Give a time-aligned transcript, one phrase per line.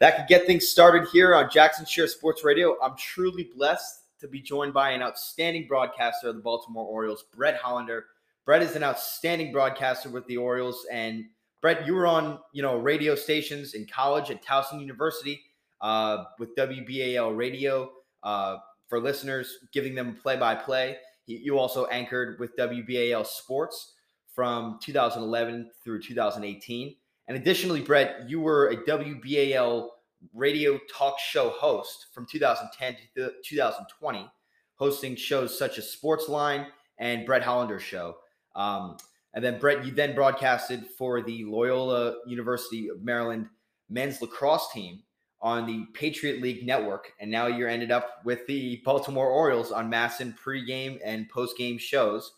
[0.00, 2.76] that could get things started here on Jackson Share Sports Radio.
[2.82, 7.56] I'm truly blessed to be joined by an outstanding broadcaster of the Baltimore Orioles, Brett
[7.56, 8.06] Hollander.
[8.44, 11.24] Brett is an outstanding broadcaster with the Orioles, and
[11.60, 15.40] Brett, you were on you know radio stations in college at Towson University
[15.80, 17.90] uh, with WBAL Radio
[18.22, 18.58] uh,
[18.88, 20.96] for listeners, giving them play-by-play.
[21.26, 23.94] You also anchored with WBAL Sports
[24.34, 26.96] from 2011 through 2018.
[27.28, 29.88] And additionally, Brett, you were a WBAL
[30.34, 34.28] radio talk show host from 2010 to 2020,
[34.76, 36.66] hosting shows such as Sportsline
[36.98, 38.16] and Brett Hollander show.
[38.56, 38.96] Um,
[39.34, 43.48] and then Brett, you then broadcasted for the Loyola University of Maryland
[43.90, 45.02] men's lacrosse team
[45.40, 49.90] on the Patriot League network, and now you're ended up with the Baltimore Orioles on
[49.90, 52.32] MASN pregame and postgame shows,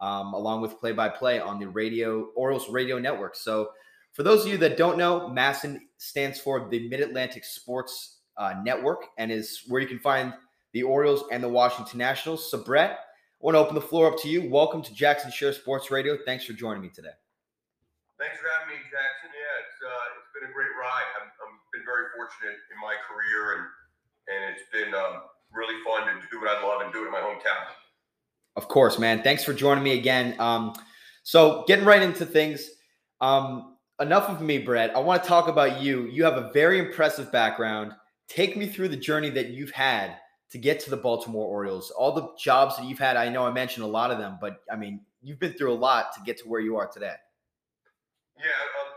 [0.00, 3.36] um, along with play-by-play on the radio Orioles radio network.
[3.36, 3.70] So
[4.16, 8.54] for those of you that don't know, MASN stands for the Mid Atlantic Sports uh,
[8.64, 10.32] Network and is where you can find
[10.72, 12.50] the Orioles and the Washington Nationals.
[12.50, 12.96] So, Brett, I
[13.40, 14.48] want to open the floor up to you.
[14.48, 16.16] Welcome to Jackson Share Sports Radio.
[16.24, 17.12] Thanks for joining me today.
[18.18, 19.28] Thanks for having me, Jackson.
[19.36, 21.08] Yeah, it's uh, it's been a great ride.
[21.20, 23.64] I've, I've been very fortunate in my career, and
[24.32, 27.12] and it's been um, really fun to do what I love and do it in
[27.12, 27.68] my hometown.
[28.56, 29.22] Of course, man.
[29.22, 30.40] Thanks for joining me again.
[30.40, 30.72] Um,
[31.22, 32.70] so, getting right into things.
[33.20, 34.94] Um, enough of me, Brett.
[34.94, 36.06] I want to talk about you.
[36.06, 37.92] You have a very impressive background.
[38.28, 40.16] Take me through the journey that you've had
[40.50, 41.90] to get to the Baltimore Orioles.
[41.90, 43.16] All the jobs that you've had.
[43.16, 45.78] I know I mentioned a lot of them, but I mean, you've been through a
[45.78, 47.14] lot to get to where you are today.
[48.38, 48.92] Yeah, uh,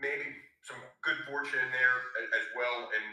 [0.00, 0.28] maybe
[0.62, 1.96] some good fortune in there
[2.36, 2.92] as well.
[2.92, 3.04] And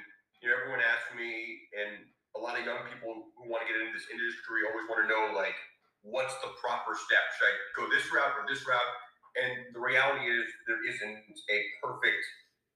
[0.44, 2.06] you know, everyone asks me, and
[2.36, 5.10] a lot of young people who want to get into this industry always want to
[5.10, 5.56] know, like,
[6.04, 7.24] what's the proper step?
[7.40, 8.92] Should I go this route or this route?
[9.36, 11.18] And the reality is, there isn't
[11.52, 12.24] a perfect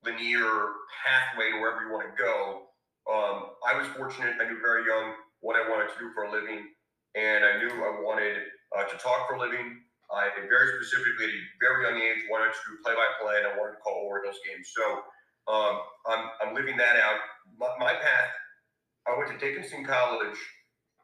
[0.03, 2.67] linear pathway to wherever you want to go.
[3.07, 4.35] Um, I was fortunate.
[4.39, 6.67] I knew very young what I wanted to do for a living,
[7.15, 8.43] and I knew I wanted
[8.75, 9.80] uh, to talk for a living.
[10.11, 13.77] I very specifically, at a very young age, wanted to do play-by-play, and I wanted
[13.77, 14.67] to call Orioles games.
[14.75, 14.83] So
[15.48, 17.19] um, I'm, I'm living that out.
[17.58, 18.33] My, my path.
[19.08, 20.37] I went to Dickinson College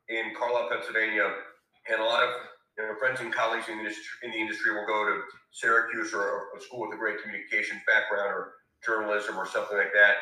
[0.09, 1.31] in Carlisle, Pennsylvania,
[1.89, 2.29] and a lot of
[2.78, 5.22] you know, friends and colleagues in the, industry, in the industry will go to
[5.52, 8.53] Syracuse or a school with a great communications background or
[8.86, 10.16] journalism or something like that.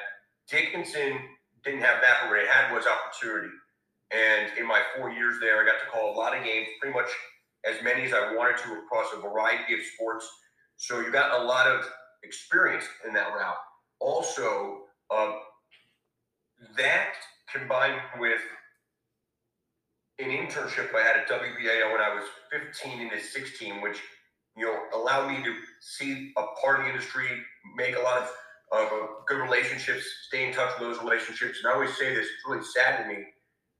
[0.49, 1.17] Dickinson
[1.63, 3.53] didn't have that, but what it had was opportunity.
[4.11, 6.93] And in my four years there, I got to call a lot of games, pretty
[6.93, 7.09] much
[7.65, 10.27] as many as I wanted to across a variety of sports.
[10.77, 11.85] So you got a lot of
[12.23, 13.55] experience in that route.
[13.99, 15.39] Also, um,
[16.77, 17.13] that
[17.51, 18.41] combined with
[20.23, 23.99] an internship I had at WBAL when I was 15 into 16, which
[24.55, 27.27] you know allowed me to see a part of the industry,
[27.75, 28.29] make a lot of
[28.71, 28.89] uh,
[29.27, 31.59] good relationships, stay in touch with those relationships.
[31.63, 33.23] And I always say this: it's really sad to me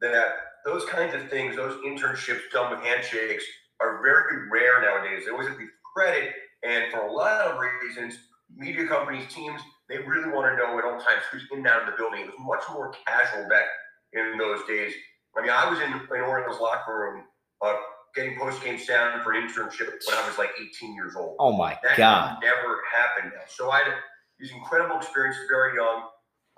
[0.02, 3.44] that those kinds of things, those internships done with handshakes,
[3.80, 5.26] are very rare nowadays.
[5.26, 6.34] They always have to be credit,
[6.64, 8.16] and for a lot of reasons,
[8.56, 11.84] media companies, teams, they really want to know at all times who's in and out
[11.84, 12.22] of the building.
[12.22, 13.66] It was much more casual back
[14.14, 14.94] in those days.
[15.38, 17.24] I mean, I was in an Orioles locker room
[17.62, 17.76] uh,
[18.16, 21.38] getting post game sound for an internship when I was like 18 years old.
[21.40, 22.38] Oh my that god!
[22.42, 23.34] Never happened.
[23.48, 23.94] So I had
[24.40, 26.04] these incredible experiences very young.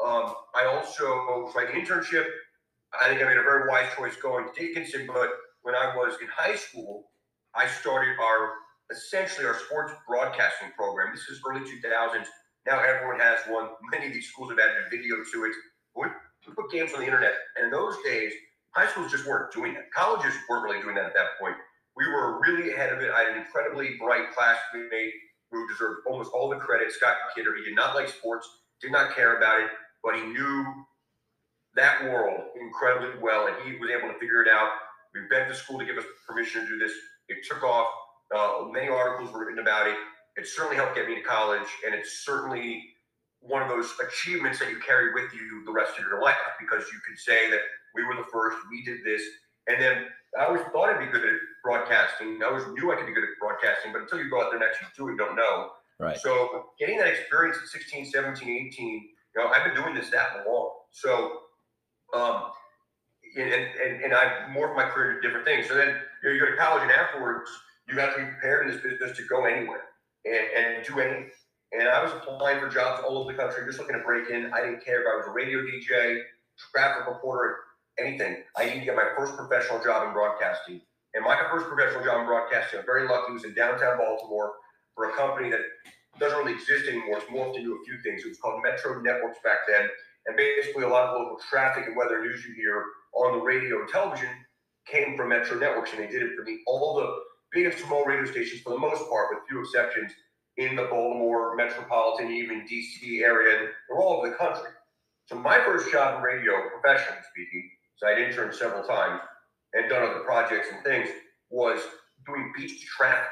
[0.03, 2.25] Um, I also tried the internship.
[3.01, 5.07] I think I made a very wise choice going to Dickinson.
[5.07, 5.29] But
[5.61, 7.09] when I was in high school,
[7.53, 8.51] I started our
[8.91, 11.13] essentially our sports broadcasting program.
[11.13, 12.25] This is early 2000s.
[12.67, 13.69] Now everyone has one.
[13.91, 15.53] Many of these schools have added video to it.
[15.95, 18.31] We put games on the internet, and in those days,
[18.75, 19.91] High schools just weren't doing that.
[19.95, 21.55] Colleges weren't really doing that at that point.
[21.95, 23.11] We were really ahead of it.
[23.11, 25.13] I had an incredibly bright classmate
[25.49, 27.55] who deserved almost all the credit, Scott Kidder.
[27.55, 28.47] He did not like sports,
[28.81, 29.69] did not care about it,
[30.03, 30.65] but he knew
[31.75, 34.69] that world incredibly well, and he was able to figure it out.
[35.13, 36.91] We begged the school to give us permission to do this.
[37.29, 37.87] It took off.
[38.35, 39.95] Uh, many articles were written about it.
[40.35, 42.83] It certainly helped get me to college, and it's certainly
[43.47, 46.83] one of those achievements that you carry with you the rest of your life because
[46.91, 47.59] you could say that
[47.93, 48.57] we were the first.
[48.69, 49.21] We did this.
[49.67, 50.05] And then
[50.39, 52.39] I always thought I'd be good at broadcasting.
[52.43, 54.59] I always knew I could be good at broadcasting, but until you go out there
[54.59, 55.69] and actually do it, you don't know.
[55.99, 56.17] Right.
[56.17, 59.01] So getting that experience at 16, 17, 18, you
[59.37, 60.71] know, I've been doing this that long.
[60.91, 61.39] So,
[62.13, 62.51] um,
[63.37, 65.67] and, and, and I've morphed my career to different things.
[65.67, 67.49] So then you, know, you go to college and afterwards,
[67.87, 69.83] you have to be prepared in this business to go anywhere
[70.25, 71.29] and, and do anything.
[71.77, 74.51] And I was applying for jobs all over the country, just looking to break in.
[74.53, 76.21] I didn't care if I was a radio DJ,
[76.71, 77.57] traffic reporter,
[77.99, 78.37] anything.
[78.55, 80.81] I need to get my first professional job in broadcasting.
[81.13, 84.53] And my first professional job in broadcasting, I'm very lucky, was in downtown Baltimore
[84.93, 85.61] for a company that
[86.19, 87.17] doesn't really exist anymore.
[87.17, 88.23] It's morphed into a few things.
[88.23, 89.89] It was called Metro Networks back then,
[90.27, 92.83] and basically a lot of local traffic and weather news you hear
[93.13, 94.29] on the radio and television
[94.87, 96.59] came from Metro Networks, and they did it for me.
[96.67, 97.09] all the
[97.51, 100.11] big and small radio stations for the most part, with few exceptions,
[100.57, 104.69] in the Baltimore metropolitan, even DC area, and they're all over the country.
[105.27, 109.21] So my first job in radio, professionally speaking, so I'd interned several times
[109.73, 111.09] and done other projects and things,
[111.49, 111.79] was
[112.25, 113.27] doing beach traffic,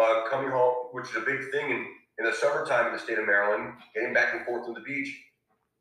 [0.00, 1.86] uh, coming home, which is a big thing in,
[2.18, 5.16] in the summertime in the state of Maryland, getting back and forth to the beach.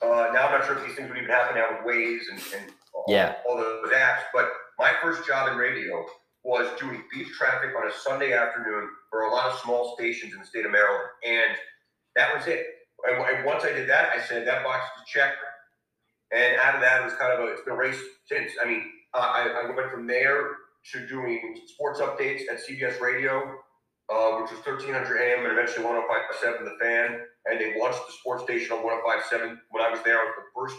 [0.01, 2.39] Uh, now I'm not sure if these things would even happen now with Waze and,
[2.61, 3.35] and all, Yeah.
[3.47, 4.49] all those apps, but
[4.79, 6.05] my first job in radio
[6.45, 10.39] was doing beach traffic on a Sunday afternoon for a lot of small stations in
[10.39, 11.57] the state of Maryland, and
[12.15, 12.63] that was it.
[13.09, 15.37] And, once I did that, I said that box is checked.
[16.31, 18.51] And out of that, it was kind of a it's been a race since.
[18.61, 18.83] I mean,
[19.13, 20.51] I, I went from there
[20.93, 23.41] to doing sports updates at CBS Radio,
[24.13, 27.21] uh, which was 1300 AM and eventually 105.7 The Fan.
[27.45, 29.57] And they launched the sports station on 105.7.
[29.71, 30.77] When I was there, I was the first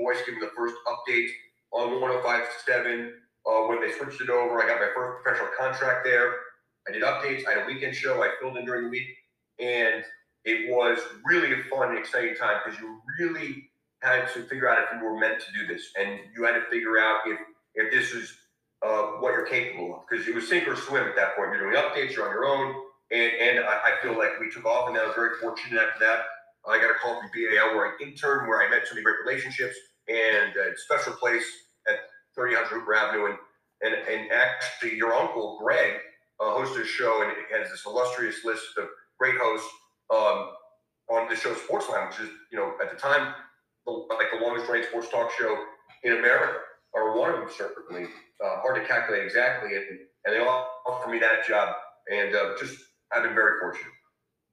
[0.00, 1.28] voice giving the first update
[1.72, 3.10] on 105.7.
[3.46, 6.34] Uh, when they switched it over, I got my first professional contract there.
[6.88, 7.46] I did updates.
[7.46, 8.22] I had a weekend show.
[8.22, 9.08] I filled in during the week,
[9.58, 10.04] and
[10.44, 13.70] it was really a fun and exciting time because you really
[14.02, 16.62] had to figure out if you were meant to do this, and you had to
[16.70, 17.38] figure out if
[17.74, 18.32] if this is
[18.84, 21.50] uh, what you're capable of because it was sink or swim at that point.
[21.52, 22.14] You're doing updates.
[22.14, 22.74] You're on your own,
[23.10, 26.04] and and I, I feel like we took off, and I was very fortunate after
[26.04, 26.20] that.
[26.68, 29.16] I got a call from BAL where I interned, where I met so many great
[29.26, 29.74] relationships,
[30.08, 31.44] and a special place
[31.88, 31.98] at
[32.34, 33.36] 3000 Hooper Avenue, and
[33.82, 35.94] and and actually your uncle Greg
[36.40, 38.88] uh, hosted a show, and has this illustrious list of
[39.18, 39.68] great hosts
[40.10, 40.50] um,
[41.10, 43.34] on the show Sportsline, which is you know at the time
[43.86, 45.56] the, like the longest running sports talk show
[46.04, 46.54] in America,
[46.92, 48.08] or one of them certainly.
[48.44, 49.86] Uh, hard to calculate exactly, and,
[50.24, 51.72] and they all offered me that job,
[52.10, 52.76] and uh, just
[53.12, 53.92] I've been very fortunate.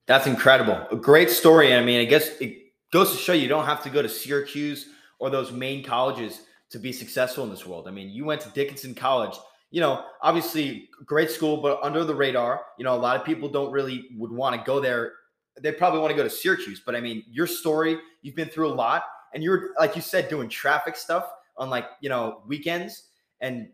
[0.06, 0.88] That's incredible.
[0.92, 1.74] A great story.
[1.74, 2.56] I mean, I guess it
[2.92, 4.88] goes to show you don't have to go to Syracuse
[5.20, 7.88] or those main colleges to be successful in this world.
[7.88, 9.36] I mean, you went to Dickinson College.
[9.72, 12.62] You know, obviously great school, but under the radar.
[12.78, 15.14] You know, a lot of people don't really would want to go there.
[15.60, 18.70] They probably want to go to Syracuse, but I mean, your story, you've been through
[18.70, 23.10] a lot, and you're like you said, doing traffic stuff on like you know weekends
[23.42, 23.70] and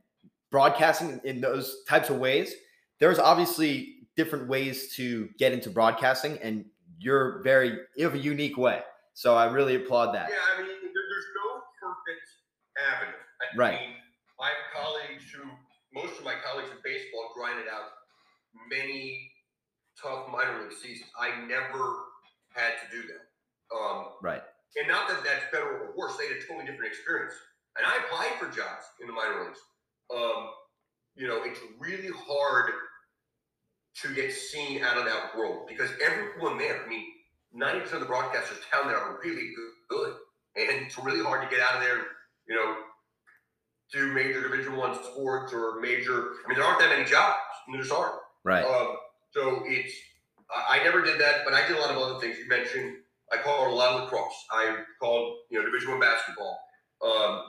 [0.51, 2.53] broadcasting in those types of ways.
[3.00, 6.65] There's obviously different ways to get into broadcasting, and
[6.98, 8.81] you're very you have a unique way.
[9.13, 10.30] So I really applaud that.
[10.30, 12.25] Yeah, I mean, there, there's no perfect
[13.55, 13.79] I Right.
[13.79, 13.95] mean,
[14.39, 15.49] I have colleagues who,
[15.93, 17.91] most of my colleagues in baseball grinded out
[18.69, 19.31] many
[20.01, 21.09] tough minor league seasons.
[21.17, 22.03] I never
[22.53, 23.75] had to do that.
[23.75, 24.43] Um, Right.
[24.75, 26.17] and not that that's better or worse.
[26.17, 27.33] They had a totally different experience.
[27.77, 29.59] And I applied for jobs in the minor leagues.
[30.13, 30.53] Um,
[31.15, 32.73] you know, it's really hard
[33.95, 37.05] to get seen out of that world because everyone there, I mean,
[37.53, 40.17] 90% of the broadcasters down there are really good, good.
[40.57, 42.07] And it's really hard to get out of there, and,
[42.47, 42.83] you know,
[43.91, 46.29] do major Division One sports or major.
[46.45, 47.37] I mean, there aren't that many jobs.
[47.71, 48.15] There just aren't.
[48.43, 48.63] Right.
[48.63, 48.95] Um,
[49.31, 49.93] so it's
[50.49, 52.37] I, I never did that, but I did a lot of other things.
[52.37, 52.97] You mentioned
[53.31, 54.33] I called a lot of lacrosse.
[54.51, 56.59] I called you know Division One basketball.
[57.03, 57.41] Um,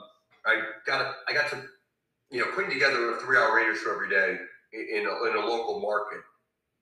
[0.45, 1.63] I got a, I got to
[2.31, 4.37] you know putting together a three hour radio show every day
[4.73, 6.21] in, in, a, in a local market.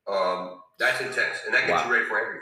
[0.07, 1.87] Um, that's intense, and that gets Wow.
[1.87, 2.41] you ready for everything.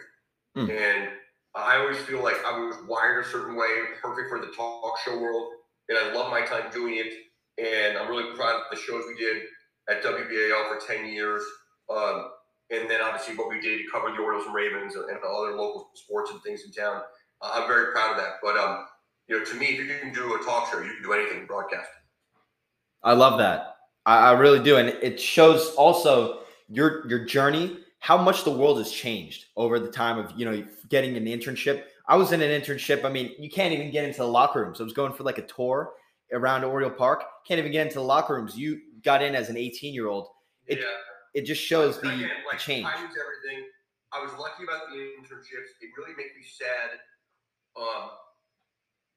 [0.56, 0.69] Hmm.
[0.69, 1.09] And
[1.56, 3.69] I always feel like I was wired a certain way,
[4.01, 5.54] perfect for the talk show world,
[5.89, 7.13] and I love my time doing it.
[7.57, 9.44] And I'm really proud of the shows we did
[9.90, 11.44] at WBAL for 10 years.
[11.90, 12.31] Um,
[12.71, 15.92] and then obviously what we did to cover the Orioles and Ravens and, other local
[15.94, 17.02] sports and things in town.
[17.42, 18.35] Uh, I'm very proud of that.
[18.42, 18.85] But um,
[19.28, 21.45] you know, to me, if you can do a talk show, you can do anything
[21.45, 21.90] broadcast.
[23.04, 23.75] I love that.
[24.06, 28.78] I, I really do, and it shows also your your journey, how much the world
[28.78, 31.83] has changed over the time of you know getting an internship.
[32.07, 33.06] I was in an internship.
[33.06, 34.81] I mean, you can't even get into the locker rooms.
[34.81, 35.94] I was going for like a tour
[36.33, 37.24] around Oriole Park.
[37.48, 38.57] Can't even get into the locker rooms.
[38.57, 40.28] You got in as an 18 year old.
[40.68, 40.86] It yeah.
[41.33, 42.88] it just shows the, Again, the change.
[42.88, 43.66] Everything.
[44.12, 45.74] I was lucky about the internships.
[45.81, 47.00] It really makes me sad
[47.76, 48.12] um,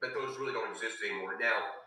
[0.00, 1.36] that those really don't exist anymore.
[1.38, 1.84] Now,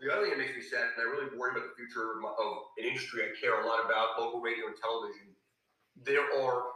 [0.00, 2.24] the other thing that makes me sad, and I really worry about the future of,
[2.24, 5.36] my, of an industry I care a lot about, local radio and television.
[6.00, 6.69] There are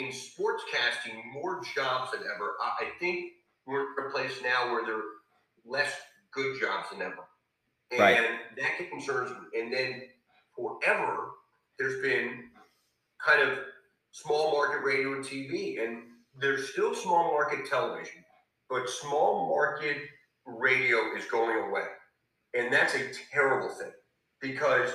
[0.00, 2.54] in sportscasting more jobs than ever.
[2.62, 3.32] I, I think
[3.66, 5.02] we're in a place now where there are
[5.64, 5.92] less
[6.32, 7.28] good jobs than ever,
[7.90, 8.56] and Right.
[8.56, 9.60] that concerns me.
[9.60, 10.02] And then
[10.56, 11.30] forever,
[11.78, 12.50] there's been
[13.24, 13.58] kind of
[14.12, 16.04] small market radio and TV, and
[16.40, 18.24] there's still small market television,
[18.68, 19.98] but small market
[20.46, 21.86] radio is going away.
[22.54, 23.92] And that's a terrible thing
[24.40, 24.90] because,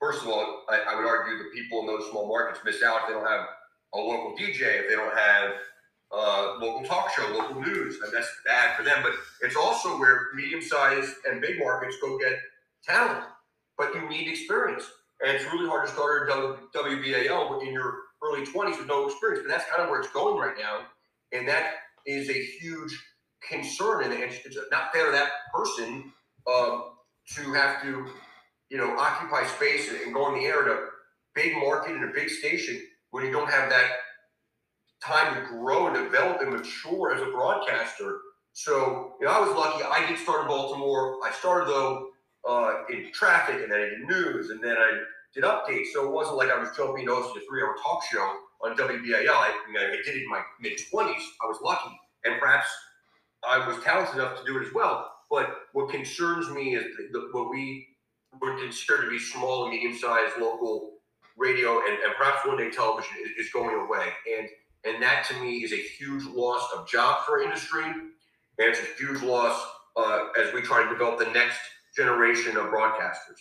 [0.00, 3.02] first of all, I, I would argue the people in those small markets miss out
[3.02, 3.46] if they don't have
[3.94, 5.52] a local DJ, if they don't have
[6.12, 8.98] uh, local talk show, local news, and that's bad for them.
[9.02, 12.38] But it's also where medium-sized and big markets go get
[12.84, 13.24] talent,
[13.78, 14.84] but you need experience,
[15.24, 19.42] and it's really hard to start a WBAL in your early 20s with no experience.
[19.46, 20.80] But that's kind of where it's going right now,
[21.32, 21.74] and that
[22.06, 22.98] is a huge
[23.48, 24.38] concern, and it's,
[24.70, 26.12] not fair to that person
[26.46, 26.80] uh,
[27.34, 28.06] to have to,
[28.68, 30.86] you know, occupy space and go in the air to a
[31.34, 33.90] big market and a big station when you don't have that
[35.02, 38.18] time to grow and develop and mature as a broadcaster.
[38.52, 39.82] So, you know, I was lucky.
[39.84, 41.18] I did start in Baltimore.
[41.24, 42.08] I started though
[42.48, 45.00] uh, in traffic, and then I did news, and then I
[45.34, 45.92] did updates.
[45.92, 49.28] So it wasn't like I was jumping into a three-hour talk show on WBAL.
[49.28, 51.22] I, I, did it in my mid twenties.
[51.42, 52.66] I was lucky, and perhaps
[53.48, 55.10] I was talented enough to do it as well.
[55.30, 57.86] But what concerns me is the, the, what we
[58.40, 60.99] would consider to be small and medium-sized local
[61.40, 64.06] radio and, and perhaps one day television is, is, going away.
[64.38, 64.48] And
[64.84, 67.84] and that to me is a huge loss of jobs for industry.
[67.84, 68.08] And
[68.58, 69.60] it's a huge loss
[69.96, 71.58] uh, as we try to develop the next
[71.96, 73.40] generation of broadcasters.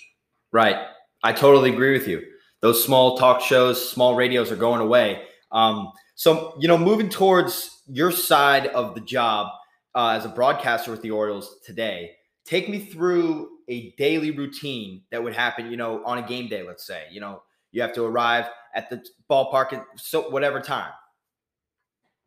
[0.51, 0.77] Right.
[1.24, 2.24] I totally agree with you.
[2.62, 5.24] Those small talk shows, small radios are going away.
[5.51, 9.48] Um, so, you know, moving towards your side of the job
[9.96, 12.12] uh, as a broadcaster with the Orioles today,
[12.46, 16.63] take me through a daily routine that would happen, you know, on a game day,
[16.63, 17.03] let's say.
[17.12, 20.91] You know, you have to arrive at the ballpark at so whatever time.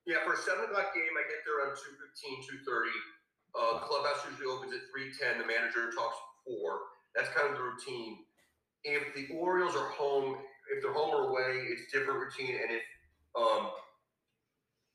[0.07, 2.91] Yeah, for a seven o'clock game, I get there around 2.15, 2.30.
[3.55, 5.39] Uh, clubhouse usually opens at 3.10.
[5.39, 6.81] The manager talks four.
[7.15, 8.19] That's kind of the routine.
[8.85, 10.39] If the Orioles are home,
[10.75, 12.57] if they're home or away, it's different routine.
[12.63, 12.83] And if
[13.39, 13.71] um,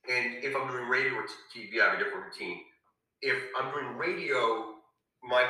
[0.09, 1.25] and if I'm doing radio or
[1.55, 2.61] TV, I have a different routine.
[3.21, 4.75] If I'm doing radio,
[5.23, 5.43] my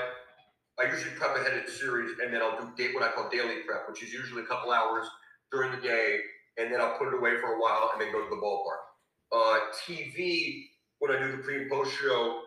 [0.79, 3.61] I usually prep ahead of the series, and then I'll do what I call daily
[3.65, 5.07] prep, which is usually a couple hours
[5.51, 6.19] during the day,
[6.57, 8.85] and then I'll put it away for a while, and then go to the ballpark.
[9.31, 10.65] Uh, TV,
[10.99, 12.41] when I do the pre and post show,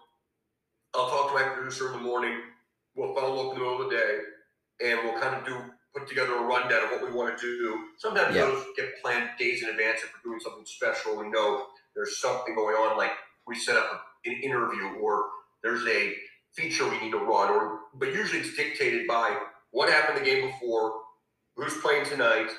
[0.94, 2.38] I'll talk to my producer in the morning.
[2.94, 4.18] We'll follow up in the middle of the day,
[4.84, 5.56] and we'll kind of do
[5.94, 7.78] put together a rundown of what we want to do.
[7.98, 8.42] Sometimes yeah.
[8.42, 11.16] those get planned days in advance if we're doing something special.
[11.16, 13.10] We know there's something going on, like
[13.46, 15.24] we set up an interview or
[15.62, 16.14] there's a
[16.52, 19.36] feature we need to run, or but usually it's dictated by
[19.70, 20.94] what happened the game before,
[21.54, 22.50] who's playing tonight,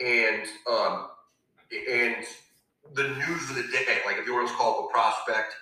[0.00, 1.08] and um,
[1.90, 2.24] and
[2.94, 3.98] the news of the day.
[4.04, 5.54] Like if you want to call it a prospect,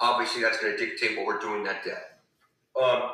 [0.00, 1.92] obviously that's going to dictate what we're doing that day.
[2.80, 3.10] Um,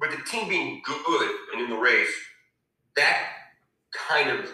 [0.00, 2.12] but the team being good and in the race,
[2.96, 3.28] that
[3.92, 4.50] kind of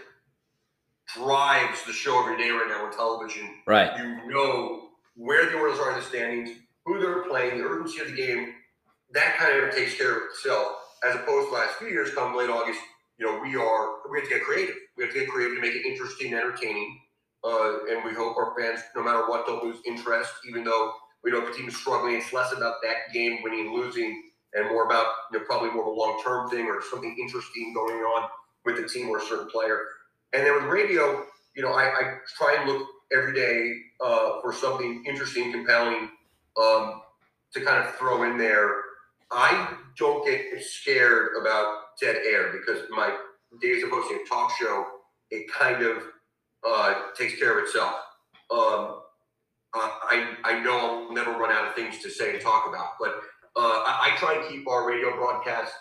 [1.17, 3.49] drives the show every day right now on television.
[3.67, 3.97] Right.
[3.99, 6.51] You know where the Orioles are in the standings,
[6.85, 8.55] who they're playing, the urgency of the game.
[9.13, 10.67] That kind of takes care of itself.
[11.07, 12.81] As opposed to last few years, come late August,
[13.19, 14.75] you know, we are we have to get creative.
[14.97, 16.99] We have to get creative to make it interesting and entertaining.
[17.45, 20.93] Uh, and we hope our fans, no matter what, don't lose interest, even though
[21.23, 22.15] we know the team is struggling.
[22.15, 25.89] It's less about that game winning losing and more about you know, probably more of
[25.89, 28.29] a long term thing or something interesting going on
[28.65, 29.81] with the team or a certain player.
[30.33, 34.53] And then with radio, you know, I, I try and look every day uh, for
[34.53, 36.09] something interesting, compelling
[36.61, 37.03] um,
[37.53, 38.75] to kind of throw in there.
[39.35, 41.67] I don't get scared about
[42.01, 43.17] dead air because my
[43.61, 44.87] days of hosting a talk show,
[45.31, 46.03] it kind of
[46.67, 47.95] uh, takes care of itself.
[48.51, 49.01] Um,
[49.75, 53.09] I, I know I'll never run out of things to say and talk about, but
[53.57, 55.73] uh, I, I, try and keep our radio broadcast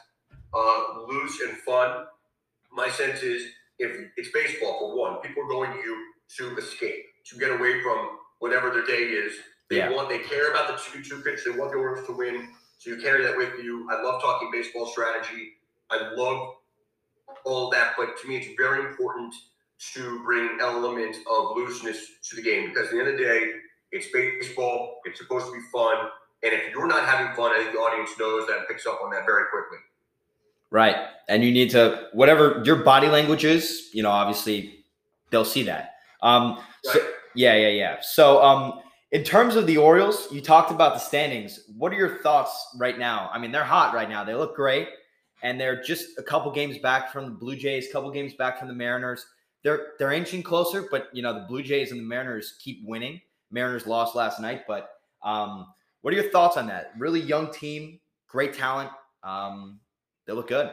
[0.51, 2.05] uh, loose and fun.
[2.71, 3.43] My sense is
[3.77, 5.97] if it's baseball for one, people are going to you
[6.37, 9.33] to escape, to get away from whatever their day is.
[9.69, 9.91] They yeah.
[9.91, 11.41] want, they care about the two two pitch.
[11.45, 12.49] They want the Orioles to win,
[12.83, 13.87] so you carry that with you.
[13.89, 15.53] I love talking baseball strategy.
[15.89, 16.55] I love
[17.45, 19.33] all that, but to me, it's very important
[19.93, 21.97] to bring an element of looseness
[22.29, 23.51] to the game because at the end of the day,
[23.93, 24.99] it's baseball.
[25.05, 25.95] It's supposed to be fun.
[26.43, 28.99] And if you're not having fun, I think the audience knows that and picks up
[29.01, 29.77] on that very quickly.
[30.69, 30.97] Right.
[31.29, 34.83] And you need to, whatever your body language is, you know, obviously
[35.29, 35.93] they'll see that.
[36.21, 36.95] Um, right.
[36.95, 36.99] so,
[37.33, 37.97] yeah, yeah, yeah.
[38.01, 38.81] So, um,
[39.13, 41.61] in terms of the Orioles, you talked about the standings.
[41.77, 43.29] What are your thoughts right now?
[43.33, 44.25] I mean, they're hot right now.
[44.25, 44.89] They look great,
[45.41, 48.67] and they're just a couple games back from the Blue Jays, couple games back from
[48.67, 49.25] the Mariners
[49.63, 53.19] they're they're inching closer, but you know the Blue Jays and the Mariners keep winning.
[53.49, 54.89] Mariners lost last night, but
[55.23, 55.67] um,
[56.01, 56.91] what are your thoughts on that?
[56.97, 58.89] Really young team, great talent.
[59.23, 59.79] Um,
[60.27, 60.67] they look good.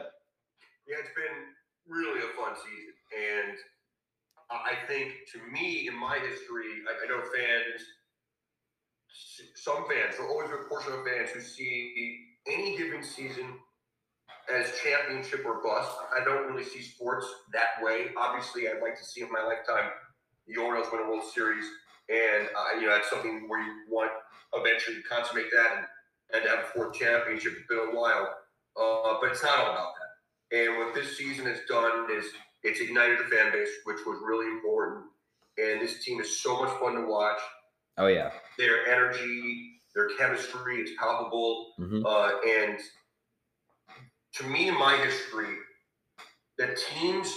[0.87, 1.47] Yeah, it's been
[1.87, 3.57] really a fun season, and
[4.49, 7.81] I think to me, in my history, I, I know fans,
[9.55, 13.45] some fans, there always a portion of fans who see any given season
[14.53, 15.91] as championship or bust.
[16.15, 18.07] I don't really see sports that way.
[18.17, 19.89] Obviously, I'd like to see in my lifetime,
[20.47, 21.65] the Orioles win a World Series,
[22.09, 24.11] and uh, you know that's something where you want
[24.53, 25.85] eventually to consummate that and,
[26.33, 27.53] and have a fourth championship.
[27.57, 28.27] It's been a while,
[28.75, 30.11] uh, but it's not all about that.
[30.57, 32.25] And what this season has done is
[32.63, 35.05] it's ignited the fan base, which was really important.
[35.57, 37.39] And this team is so much fun to watch.
[38.01, 38.31] Oh yeah.
[38.57, 41.75] Their energy, their chemistry, it's palpable.
[41.79, 42.03] Mhm.
[42.03, 42.79] Uh, and
[44.37, 45.55] to me, in my history,
[46.57, 47.31] the teams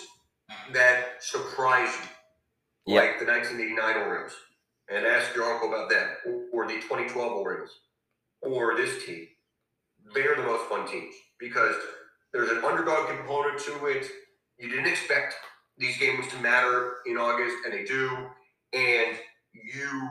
[0.73, 1.95] that surprise
[2.87, 4.35] you, like the 1989 Orioles,
[4.89, 7.81] and ask your uncle about them, or, or the 2012 Orioles,
[8.41, 9.29] or this team,
[10.15, 11.77] they're the most fun teams because
[12.33, 14.11] there's an underdog component to it.
[14.59, 15.35] You didn't expect
[15.77, 18.31] these games to matter in August, and they do.
[18.73, 19.19] And
[19.53, 20.11] you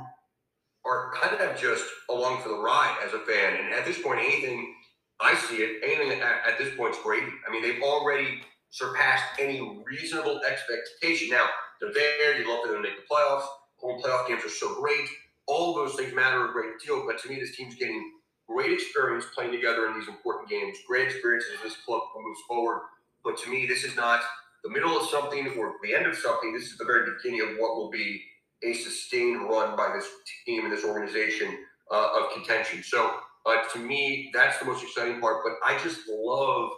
[0.85, 3.59] are kind of just along for the ride as a fan.
[3.59, 4.75] And at this point, anything
[5.21, 7.31] I see it, anything at, at this point is gravy.
[7.47, 11.29] I mean, they've already surpassed any reasonable expectation.
[11.29, 11.47] Now,
[11.79, 12.37] they're there.
[12.37, 13.45] You love them to make the playoffs.
[13.77, 15.07] Home playoff games are so great.
[15.47, 17.05] All those things matter a great deal.
[17.05, 18.11] But to me, this team's getting
[18.47, 20.77] great experience playing together in these important games.
[20.87, 22.81] Great experience as this club moves forward.
[23.23, 24.21] But to me, this is not
[24.63, 26.53] the middle of something or the end of something.
[26.53, 28.21] This is the very beginning of what will be
[28.63, 30.07] a sustained run by this
[30.45, 31.57] team and this organization
[31.91, 32.81] uh, of contention.
[32.83, 33.15] So
[33.45, 35.43] uh, to me, that's the most exciting part.
[35.43, 36.71] But I just love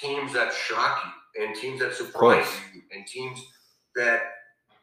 [0.00, 3.40] teams that shock you and teams that surprise you and teams
[3.94, 4.22] that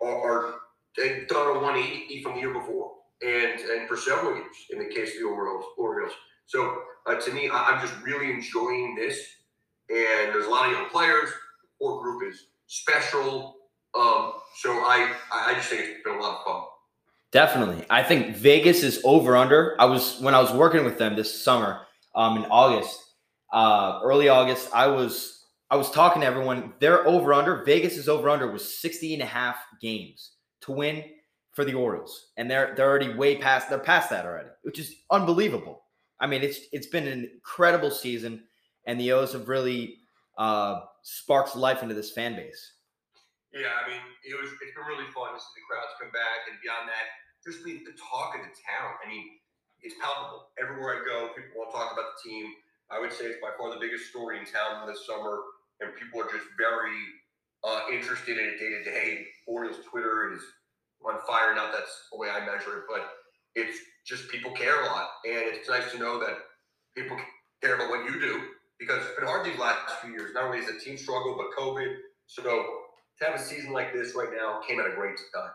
[0.02, 0.56] are, are
[0.98, 4.86] they've done a 180 from the year before and and for several years in the
[4.86, 5.66] case of the Orioles.
[5.78, 6.14] Orioles.
[6.46, 9.20] So uh, to me, I, I'm just really enjoying this.
[9.90, 11.30] And there's a lot of young players.
[11.30, 13.56] The core group is special.
[13.96, 16.64] Um, so I I just think it's been a lot of fun.
[17.32, 17.86] Definitely.
[17.90, 19.76] I think Vegas is over under.
[19.80, 21.82] I was when I was working with them this summer,
[22.16, 23.00] um, in August,
[23.52, 26.74] uh, early August, I was I was talking to everyone.
[26.80, 31.04] Their over under, Vegas is over under was 60 and a half games to win
[31.54, 32.32] for the Orioles.
[32.38, 35.84] And they're they're already way past they're past that already, which is unbelievable.
[36.20, 38.44] I mean, it's it's been an incredible season,
[38.86, 39.98] and the O's have really
[40.38, 42.73] uh, sparked life into this fan base.
[43.54, 46.50] Yeah, I mean, it was it's been really fun to see the crowds come back,
[46.50, 47.06] and beyond that,
[47.46, 48.98] just the, the talk of the town.
[48.98, 49.38] I mean,
[49.86, 50.50] it's palpable.
[50.58, 52.50] Everywhere I go, people want to talk about the team.
[52.90, 55.38] I would say it's by far the biggest story in town this summer,
[55.86, 56.98] and people are just very
[57.62, 59.08] uh, interested in it day to day.
[59.46, 60.42] Orioles Twitter is
[61.06, 61.54] on fire.
[61.54, 63.06] Not that's the way I measure it, but
[63.54, 66.42] it's just people care a lot, and it's nice to know that
[66.98, 67.22] people
[67.62, 70.34] care about what you do because it's been hard these last few years.
[70.34, 71.94] Not only has the team struggled, but COVID.
[72.26, 72.42] So
[73.20, 75.52] to have a season like this right now came at a great time.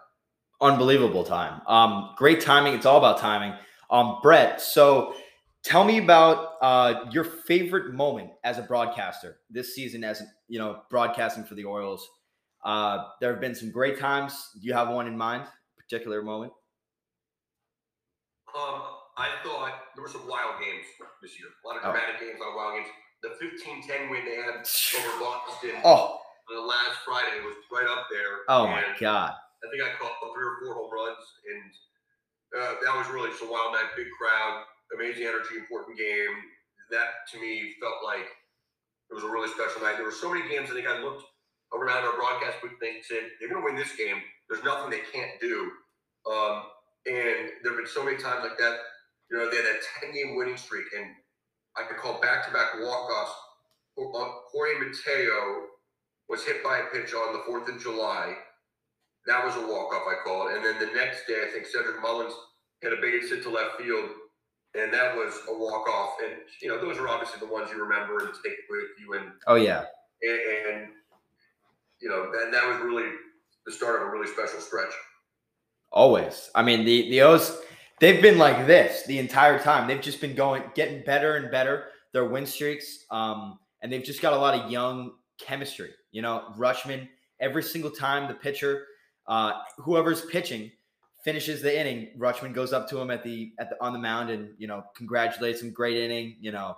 [0.61, 1.61] unbelievable time.
[1.67, 2.75] Um, great timing.
[2.75, 3.55] It's all about timing.
[3.91, 5.15] Um, Brett, so
[5.63, 10.83] tell me about uh, your favorite moment as a broadcaster this season, as you know,
[10.91, 12.07] broadcasting for the Orioles.
[12.65, 14.51] Uh, there have been some great times.
[14.61, 15.45] Do you have one in mind?
[15.79, 16.53] Particular moment?
[18.55, 18.83] Um,
[19.17, 20.85] I thought there were some wild games
[21.23, 21.49] this year.
[21.65, 21.93] A lot of Oh.
[21.93, 22.89] dramatic games, a lot of wild games.
[23.23, 24.55] The 15-10 win they had
[24.99, 28.45] over Boston Oh, the last Friday was right up there.
[28.49, 29.33] oh my God!
[29.33, 31.71] I think I caught three or four home runs, and
[32.57, 33.93] uh, that was really just a wild night.
[33.97, 34.65] Big crowd,
[34.97, 36.35] amazing energy, important game.
[36.91, 39.97] That to me felt like it was a really special night.
[39.97, 40.71] There were so many games.
[40.71, 41.25] I think I looked
[41.75, 44.23] around our broadcast booth and said, "They're going to win this game.
[44.49, 45.69] There's nothing they can't do."
[46.25, 46.65] Um,
[47.07, 48.77] and there have been so many times like that.
[49.31, 51.13] You know, they had that 10 game winning streak, and
[51.77, 53.37] I could call back to back walk offs.
[53.99, 55.67] Jorge Mateo
[56.29, 58.35] was hit by a pitch on the 4th of July.
[59.27, 60.57] That was a walk off, I call it.
[60.57, 62.35] And then the next day, I think Cedric Mullins
[62.81, 64.11] hit a base hit to left field,
[64.75, 66.15] and that was a walk off.
[66.25, 69.15] And, you know, those are obviously the ones you remember and take with you.
[69.15, 69.85] And, Oh yeah,
[70.23, 70.41] and,
[70.73, 70.89] and
[72.01, 73.11] you know, that, that was really
[73.67, 74.93] the start of a really special stretch.
[75.93, 76.51] always.
[76.55, 77.61] I mean, the the O's
[78.01, 79.89] they've been like this the entire time.
[79.89, 81.87] They've just been going, getting better and better.
[82.13, 85.91] Their win streaks, um, and they've just got a lot of young chemistry.
[86.13, 87.09] You know, Rutschman.
[87.41, 88.85] Every single time the pitcher,
[89.29, 90.73] uh, whoever's pitching,
[91.23, 94.31] finishes the inning, Rutschman goes up to him at the at the on the mound
[94.31, 95.73] and you know congratulates him.
[95.73, 96.37] Great inning.
[96.41, 96.77] You know,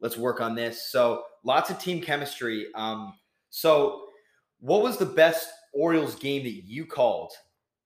[0.00, 0.90] let's work on this.
[0.90, 2.66] So lots of team chemistry.
[2.74, 3.14] Um,
[3.50, 4.06] so
[4.60, 7.32] what was the best Orioles game that you called,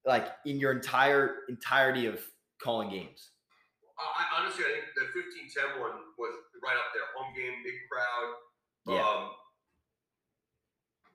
[0.05, 2.21] like in your entire entirety of
[2.63, 3.31] calling games?
[3.99, 7.05] I, honestly, I think the 15 10 one was right up there.
[7.17, 8.35] Home game, big crowd.
[8.87, 9.03] Yeah.
[9.03, 9.31] Um,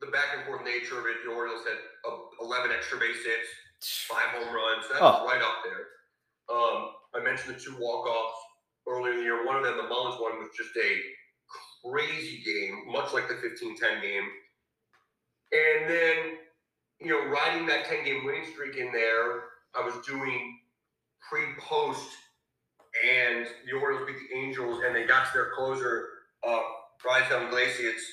[0.01, 1.77] the back and forth nature of it, the Orioles had
[2.09, 3.49] uh, 11 extra base hits,
[4.09, 4.85] five home runs.
[4.89, 5.25] That's Oh.
[5.25, 5.85] right up there.
[6.49, 8.37] Um, I mentioned the two walk offs
[8.87, 9.45] earlier in the year.
[9.45, 10.91] One of them, the Mullins one, was just a
[11.85, 14.27] crazy game, much like the 15 10 game.
[15.51, 16.17] And then
[16.99, 19.41] you know, riding that 10 game winning streak in there,
[19.75, 20.59] I was doing
[21.27, 22.07] pre post,
[23.03, 26.07] and the Orioles beat the Angels, and they got to their closer,
[26.47, 26.61] uh,
[27.03, 28.03] Raisel Iglesias,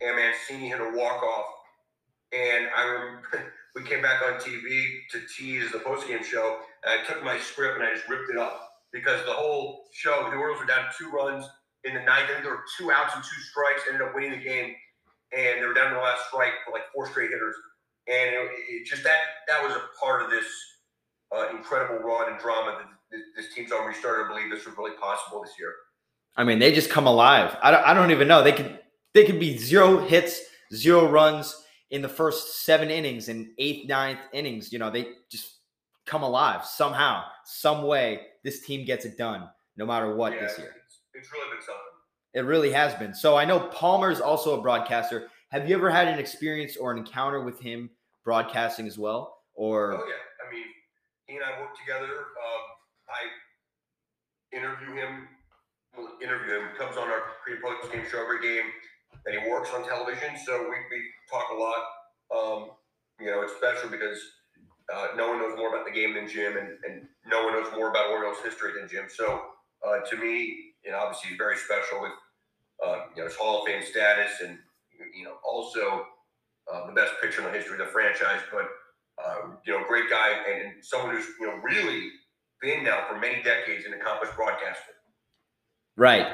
[0.00, 1.46] and Mancini hit a walk off.
[2.32, 3.16] And I
[3.74, 7.78] we came back on TV to tease the postgame show, and I took my script
[7.78, 11.10] and I just ripped it up because the whole show, the Orioles were down two
[11.10, 11.44] runs
[11.84, 12.28] in the ninth.
[12.36, 14.74] I there were two outs and two strikes, ended up winning the game,
[15.32, 17.54] and they were down to the last strike for like four straight hitters.
[18.08, 20.46] And it, it just that that was a part of this
[21.34, 24.76] uh, incredible run and drama that this, this team's already started to believe this was
[24.76, 25.72] really possible this year.
[26.36, 27.56] I mean, they just come alive.
[27.62, 28.42] I don't, I don't even know.
[28.42, 28.78] They could
[29.14, 30.40] they could be zero hits,
[30.74, 34.72] zero runs in the first seven innings and eighth, ninth innings.
[34.72, 35.58] You know, they just
[36.06, 38.20] come alive somehow, some way.
[38.44, 40.74] This team gets it done, no matter what Yeah, this year.
[40.86, 41.80] It's, it's really been something.
[42.32, 43.12] It really has been.
[43.14, 45.28] So I know Palmer's also a broadcaster.
[45.50, 47.90] Have you ever had an experience or an encounter with him
[48.24, 49.38] broadcasting as well?
[49.54, 50.64] Or Oh yeah, I mean,
[51.26, 52.06] he and I work together.
[52.06, 52.62] Um,
[53.10, 55.28] I interview him.
[55.96, 56.68] Well, interview him.
[56.78, 58.70] Comes on our pre and post game show every game,
[59.26, 60.36] and he works on television.
[60.44, 61.82] So we, we talk a lot.
[62.34, 62.70] Um,
[63.20, 64.18] you know, it's special because
[64.92, 67.70] uh, no one knows more about the game than Jim, and, and no one knows
[67.74, 69.06] more about Orioles history than Jim.
[69.08, 69.40] So
[69.86, 72.12] uh, to me, know, obviously he's very special with
[72.84, 74.58] uh, you know his Hall of Fame status, and
[75.14, 76.06] you know also
[76.72, 78.40] uh, the best pitcher in the history of the franchise.
[78.52, 78.68] But
[79.22, 82.08] uh, you know, great guy and, and someone who's you know really
[82.60, 84.92] been now for many decades an accomplished broadcaster.
[85.96, 86.26] Right.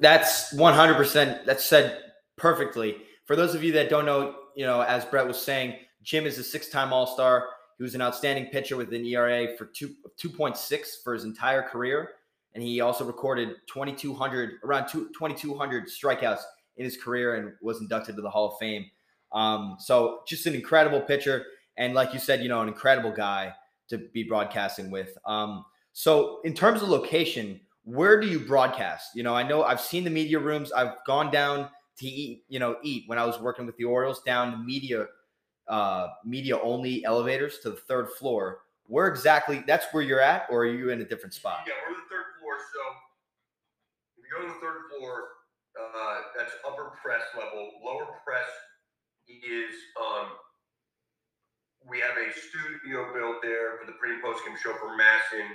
[0.00, 1.44] That's 100%.
[1.44, 2.09] That's said
[2.40, 2.96] perfectly.
[3.26, 6.38] For those of you that don't know, you know, as Brett was saying, Jim is
[6.38, 7.46] a six time All Star.
[7.78, 12.10] He was an outstanding pitcher with an ERA for two, 2.6 for his entire career.
[12.54, 16.40] And he also recorded 2,200, around two, 2,200 strikeouts
[16.76, 18.86] in his career and was inducted to the Hall of Fame.
[19.32, 21.44] Um, so just an incredible pitcher.
[21.76, 23.54] And like you said, you know, an incredible guy
[23.88, 25.16] to be broadcasting with.
[25.24, 29.10] Um, so in terms of location, where do you broadcast?
[29.14, 30.72] You know, I know I've seen the media rooms.
[30.72, 31.68] I've gone down
[32.00, 35.06] to eat, you know, eat when I was working with the Orioles down the media,
[35.68, 38.60] uh, media only elevators to the third floor.
[38.86, 39.62] Where exactly?
[39.66, 41.60] That's where you're at, or are you in a different spot?
[41.66, 42.54] Yeah, we're on the third floor.
[42.58, 42.80] So
[44.18, 45.28] if you go to the third floor,
[45.78, 47.70] uh, that's upper press level.
[47.84, 48.50] Lower press
[49.28, 50.34] is um,
[51.86, 55.46] we have a studio built there for the pre and post game show for MASN,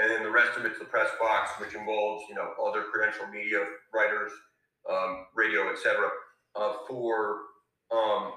[0.00, 3.26] and then the rest of it's the press box, which involves you know other credential
[3.28, 3.60] media
[3.92, 4.32] writers,
[4.90, 6.08] um, radio, etc.
[6.56, 7.38] Uh, for
[7.90, 8.32] um,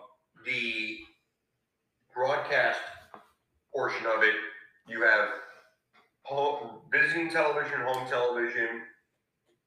[0.45, 0.97] the
[2.13, 2.79] broadcast
[3.73, 4.35] portion of it,
[4.87, 5.29] you have
[6.23, 8.81] home, visiting television, home television.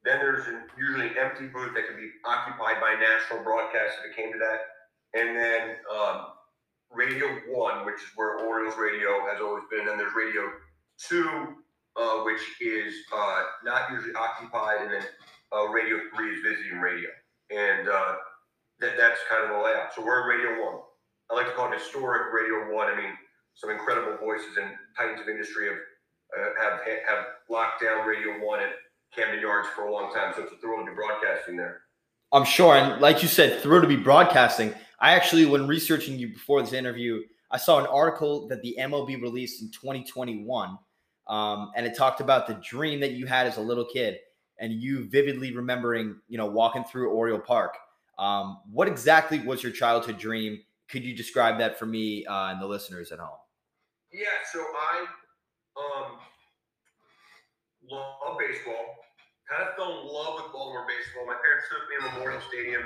[0.04, 4.10] Then there's an, usually an empty booth that can be occupied by national broadcast if
[4.10, 4.60] it came to that.
[5.12, 6.26] And then um,
[6.90, 9.80] Radio One, which is where Orioles Radio has always been.
[9.80, 10.42] And then there's Radio
[10.98, 11.56] Two,
[12.00, 14.82] uh, which is uh, not usually occupied.
[14.82, 15.04] And then
[15.52, 17.10] uh, Radio Three is visiting radio.
[17.50, 18.14] And uh,
[18.80, 19.94] that, that's kind of the layout.
[19.94, 20.80] So we're in Radio One.
[21.30, 22.88] I like to call it historic Radio One.
[22.88, 23.12] I mean,
[23.54, 25.76] some incredible voices and titans of industry have
[26.38, 28.70] uh, have have locked down Radio One at
[29.14, 30.32] Camden Yards for a long time.
[30.34, 31.82] So it's a thrill to be broadcasting there.
[32.32, 32.76] I'm sure.
[32.76, 34.72] And like you said, thrilled to be broadcasting.
[35.00, 39.20] I actually, when researching you before this interview, I saw an article that the MLB
[39.20, 40.78] released in 2021.
[41.30, 44.18] Um, and it talked about the dream that you had as a little kid
[44.58, 47.76] and you vividly remembering, you know, walking through Oriole Park.
[48.18, 50.58] Um, what exactly was your childhood dream?
[50.88, 53.38] Could you describe that for me uh, and the listeners at home?
[54.12, 55.06] Yeah, so I
[55.78, 56.18] um
[57.88, 58.98] love baseball.
[59.48, 61.26] Kind of fell in love with Baltimore baseball.
[61.26, 62.82] My parents took me to Memorial Stadium,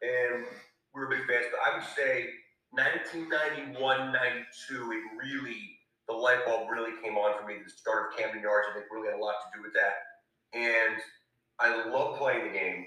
[0.00, 0.44] and
[0.94, 1.46] we were big fans.
[1.52, 2.32] But I would say
[2.72, 5.77] 1991, 92, it really
[6.08, 7.56] the light bulb really came on for me.
[7.62, 9.94] The start of Camden Yards, I think, really had a lot to do with that.
[10.56, 10.96] And
[11.60, 12.86] I love playing the game.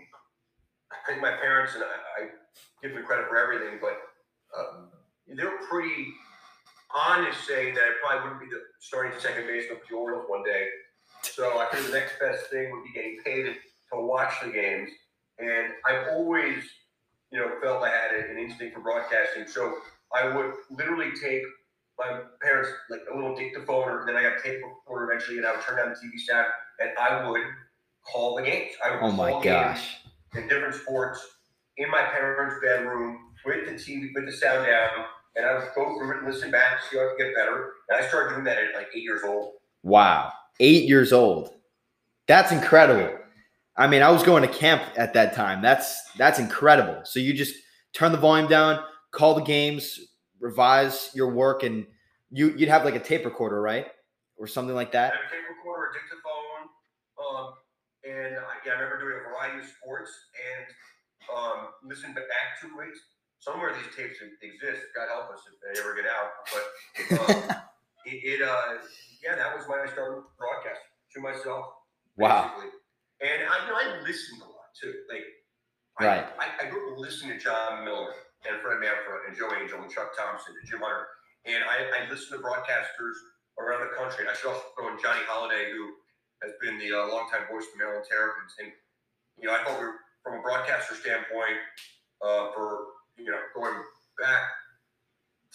[0.91, 2.27] I think my parents and I, I
[2.81, 3.95] give them credit for everything, but
[4.57, 4.89] um,
[5.27, 6.13] they're pretty
[6.93, 10.43] honest saying that I probably wouldn't be the starting second baseman for the Orioles one
[10.43, 10.67] day.
[11.21, 14.89] So I think the next best thing would be getting paid to watch the games.
[15.39, 16.63] And I've always,
[17.31, 19.47] you know, felt I had an instinct for broadcasting.
[19.47, 19.75] So
[20.13, 21.43] I would literally take
[22.01, 25.51] my parents like a little dictaphone, or then I got tape recorder eventually, and I
[25.53, 26.47] would turn down the TV staff,
[26.79, 27.41] and I would
[28.03, 28.71] call the games.
[28.83, 29.97] I would Oh my gosh.
[30.35, 31.19] in different sports
[31.77, 35.97] in my parents' bedroom with the TV, with the sound down, and I would go
[35.97, 37.71] through it and listen back, to see how I could get better.
[37.89, 39.53] And I started doing that at like eight years old.
[39.83, 40.31] Wow.
[40.59, 41.53] Eight years old.
[42.27, 43.17] That's incredible.
[43.77, 45.61] I mean, I was going to camp at that time.
[45.61, 47.01] That's that's incredible.
[47.03, 47.55] So you just
[47.93, 49.99] turn the volume down, call the games,
[50.41, 51.85] revise your work and
[52.31, 53.87] you you'd have like a tape recorder, right?
[54.37, 55.13] Or something like that.
[55.13, 56.63] I tape recorder, a dictaphone,
[57.21, 57.53] um,
[58.03, 60.65] and I, yeah, I remember doing a variety of sports and
[61.29, 62.97] um, listening back to it.
[63.39, 64.85] Somewhere these tapes exist.
[64.95, 66.29] God help us if they ever get out.
[66.53, 66.65] But
[67.17, 67.55] um,
[68.05, 68.77] it, it, uh,
[69.23, 70.81] yeah, that was when I started broadcast
[71.15, 71.65] to myself.
[72.17, 72.53] Wow.
[72.53, 72.77] basically.
[73.21, 74.93] And I, you know, I listened a lot too.
[75.09, 75.25] Like,
[75.99, 76.25] Right.
[76.39, 78.13] I, I, I grew up listening to Jon Miller
[78.47, 81.07] and Fred Manfra and Joe Angel and Chuck Thompson and Jim Hunter.
[81.45, 83.17] And I, I listened to broadcasters
[83.57, 84.25] around the country.
[84.25, 85.93] And I should also throw in Johnny Holliday, who
[86.41, 88.53] has been the uh, longtime voice of Maryland Terrapins.
[88.57, 88.69] And,
[89.37, 91.57] you know, I thought we were, from a broadcaster standpoint,
[92.21, 93.73] uh, for, you know, going
[94.17, 94.45] back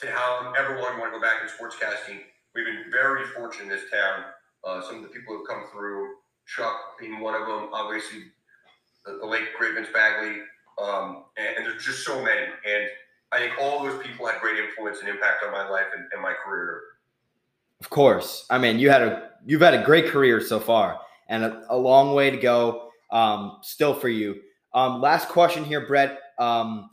[0.02, 2.22] to how everyone want to go back in sportscasting,
[2.54, 4.24] we've been very fortunate in this town.
[4.66, 6.06] Uh, some of the people who have come through,
[6.46, 8.30] Chuck being one of them, obviously
[9.04, 10.42] the, the late great Vince Bagli,
[10.82, 12.42] um, and, and there's just so many.
[12.42, 12.88] And
[13.32, 16.22] I think all those people had great influence and impact on my life and, and
[16.22, 16.82] my career.
[17.80, 18.46] Of course.
[18.50, 21.76] I mean, you had a you've had a great career so far, and a, a
[21.76, 24.40] long way to go um, still for you.
[24.72, 26.18] Um, last question here, Brett.
[26.38, 26.90] Um,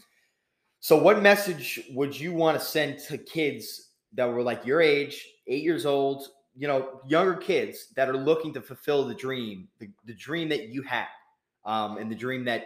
[0.80, 5.26] so, what message would you want to send to kids that were like your age,
[5.48, 9.90] eight years old, you know, younger kids that are looking to fulfill the dream, the,
[10.06, 11.08] the dream that you had,
[11.66, 12.66] um, and the dream that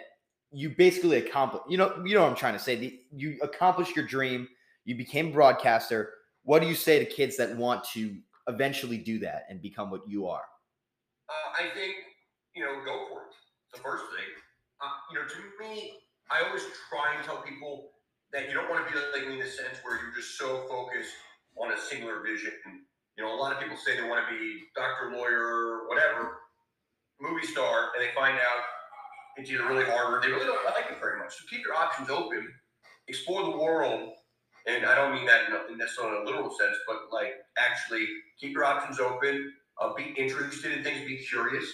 [0.51, 1.65] you basically accomplished?
[1.69, 2.75] You know, you know what I'm trying to say.
[2.75, 4.47] The, you accomplished your dream.
[4.85, 6.13] You became a broadcaster.
[6.43, 8.15] What do you say to kids that want to
[8.47, 10.43] eventually do that and become what you are?
[11.29, 11.95] Uh, I think,
[12.55, 13.35] you know, go for it.
[13.73, 14.31] The first thing.
[14.79, 15.93] Uh, you know, to me,
[16.31, 17.91] I always try and tell people
[18.31, 20.65] that you don't want to be like me in the sense where you're just so
[20.69, 21.11] focused
[21.59, 22.51] on a singular vision.
[22.65, 22.81] And
[23.17, 26.37] you know, a lot of people say they want to be doctor, lawyer, whatever,
[27.19, 28.61] movie star, and they find out
[29.37, 31.33] it's either really hard or they really don't like it very much.
[31.37, 32.47] So keep your options open,
[33.07, 34.13] explore the world,
[34.65, 38.05] and I don't mean that in, necessarily a literal sense, but like actually
[38.39, 41.65] keep your options open, uh, be interested in things, be curious,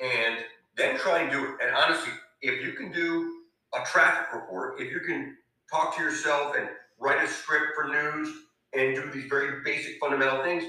[0.00, 0.38] and
[0.76, 1.50] then try and do it.
[1.62, 3.42] And honestly, if you can do
[3.74, 5.36] a traffic report, if you can
[5.70, 6.68] talk to yourself and
[7.00, 8.28] write a script for news
[8.74, 10.62] and do these very basic fundamental things,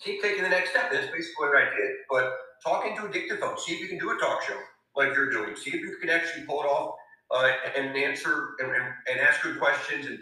[0.00, 0.90] keep taking the next step.
[0.90, 1.90] That's basically what I did.
[2.10, 3.56] But talk into a dictaphone.
[3.58, 4.58] See if you can do a talk show
[4.98, 5.56] like you're doing.
[5.56, 6.94] See if you can actually pull it off
[7.34, 10.18] uh, and answer and, and, and ask good questions and,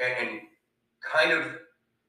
[0.00, 0.40] and,
[1.00, 1.42] kind of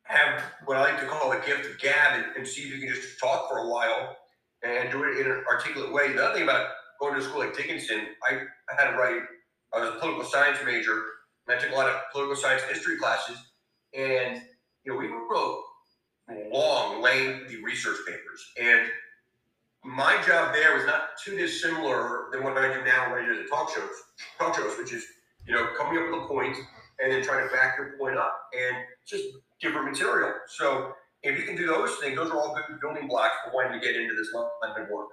[0.04, 2.86] have what I like to call a gift of gab and, and see if you
[2.86, 4.18] can just talk for a while
[4.64, 6.12] and do it in an articulate way.
[6.12, 6.68] The other thing about
[7.00, 9.22] going to a school like Dickinson, I, I had to write,
[9.74, 11.04] I was a political science major,
[11.48, 13.38] and I took a lot of political science history classes.
[13.98, 14.42] And,
[14.84, 15.64] you know, we wrote
[16.52, 18.44] long, lengthy research papers.
[18.62, 18.90] And
[19.84, 23.42] my job there was not too dissimilar than what I do now when I do
[23.42, 23.90] the talk shows,
[24.38, 25.04] talk shows, which is,
[25.48, 26.56] you know, coming up with a point
[27.04, 29.24] and then trying to back your point up and just
[29.60, 30.34] different material.
[30.48, 33.80] So if you can do those things, those are all good building blocks for wanting
[33.80, 35.10] to get into this line of work.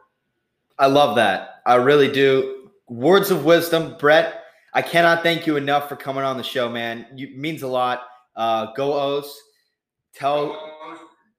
[0.78, 1.62] I love that.
[1.66, 2.70] I really do.
[2.88, 4.44] Words of wisdom, Brett.
[4.74, 7.06] I cannot thank you enough for coming on the show, man.
[7.14, 8.02] You means a lot.
[8.36, 9.34] Uh, go O's.
[10.14, 10.46] Tell.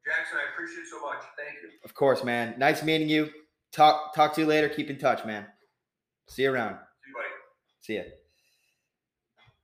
[0.05, 1.21] Jackson, I appreciate it so much.
[1.89, 2.53] Of course, man.
[2.59, 3.31] Nice meeting you.
[3.73, 4.69] Talk talk to you later.
[4.69, 5.47] Keep in touch, man.
[6.27, 6.75] See you around.
[7.81, 8.01] See you.
[8.03, 8.15] See ya.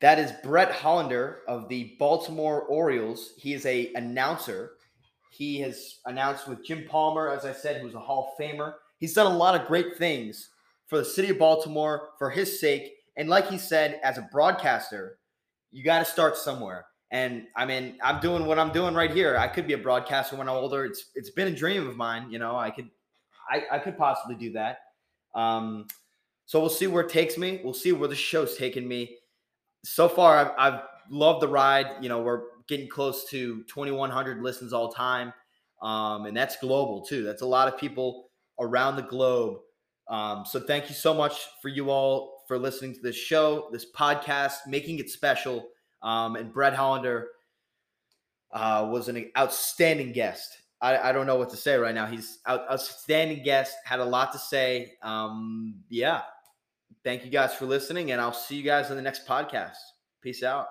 [0.01, 3.33] That is Brett Hollander of the Baltimore Orioles.
[3.37, 4.71] He is a announcer.
[5.29, 8.73] He has announced with Jim Palmer, as I said, who's a Hall of Famer.
[8.97, 10.49] He's done a lot of great things
[10.87, 12.91] for the city of Baltimore for his sake.
[13.17, 15.19] And like he said, as a broadcaster,
[15.71, 16.85] you got to start somewhere.
[17.15, 19.37] And I mean, I'm doing what I'm doing right here.
[19.37, 20.83] I could be a broadcaster when I'm older.
[20.83, 22.29] It's it's been a dream of mine.
[22.29, 22.89] You know, I could
[23.49, 24.79] I, I could possibly do that.
[25.33, 25.87] Um,
[26.45, 27.61] so we'll see where it takes me.
[27.63, 29.15] We'll see where the show's taking me.
[29.85, 31.87] So far, I've, I've loved the ride.
[32.01, 35.31] You know, we're getting close to 2,100 listens all time,
[35.81, 37.23] um, and that's global too.
[37.23, 38.27] That's a lot of people
[38.59, 39.59] around the globe.
[40.09, 43.85] Um, so thank you so much for you all for listening to this show, this
[43.89, 45.69] podcast, making it special.
[46.05, 47.29] Um, and Brett Hollander
[48.53, 50.55] uh, was an outstanding guest.
[50.79, 52.05] I, I, don't know what to say right now.
[52.05, 54.93] He's out, outstanding guest, had a lot to say.
[55.01, 56.21] Um, yeah.
[57.03, 59.77] Thank you guys for listening, and I'll see you guys in the next podcast.
[60.21, 60.67] Peace out.